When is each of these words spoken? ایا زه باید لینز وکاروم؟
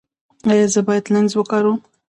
ایا 0.49 0.67
زه 0.73 0.81
باید 0.87 1.05
لینز 1.13 1.33
وکاروم؟ 1.35 1.77